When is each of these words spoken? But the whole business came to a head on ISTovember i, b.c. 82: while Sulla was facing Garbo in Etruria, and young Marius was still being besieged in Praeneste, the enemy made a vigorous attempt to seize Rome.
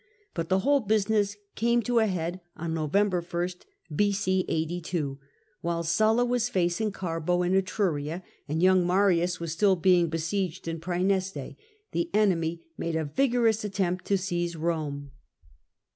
But 0.33 0.49
the 0.49 0.61
whole 0.61 0.79
business 0.79 1.37
came 1.53 1.83
to 1.83 1.99
a 1.99 2.07
head 2.07 2.41
on 2.57 2.73
ISTovember 2.73 3.21
i, 3.55 3.65
b.c. 3.95 4.45
82: 4.47 5.19
while 5.61 5.83
Sulla 5.83 6.25
was 6.25 6.49
facing 6.49 6.91
Garbo 6.91 7.45
in 7.45 7.53
Etruria, 7.53 8.23
and 8.47 8.63
young 8.63 8.87
Marius 8.87 9.39
was 9.39 9.51
still 9.51 9.75
being 9.75 10.09
besieged 10.09 10.67
in 10.67 10.79
Praeneste, 10.79 11.55
the 11.91 12.09
enemy 12.15 12.63
made 12.79 12.95
a 12.95 13.05
vigorous 13.05 13.63
attempt 13.63 14.05
to 14.05 14.17
seize 14.17 14.55
Rome. 14.55 15.11